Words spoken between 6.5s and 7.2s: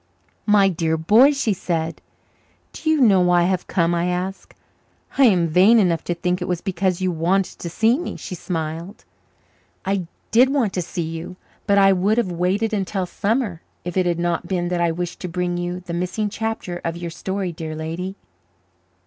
because you